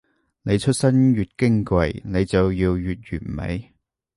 [0.41, 3.71] 你出身越矜貴，你就要越完美